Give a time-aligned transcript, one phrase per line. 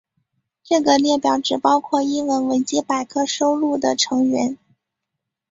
[0.63, 4.57] 这个列表只包括英文维基百科收录的成员。